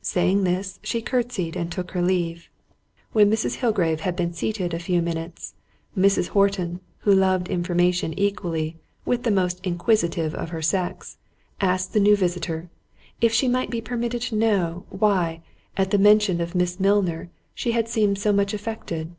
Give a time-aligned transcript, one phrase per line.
[0.00, 2.48] Saying this, she curtsied and took her leave.
[3.12, 3.56] When Mrs.
[3.56, 5.52] Hillgrave had been seated a few minutes,
[5.94, 6.28] Mrs.
[6.28, 11.18] Horton, who loved information equally with the most inquisitive of her sex,
[11.60, 15.42] asked the new visitor—"If she might be permitted to know, why,
[15.76, 19.10] at the mention of Miss Milner, she had seemed so much affected?"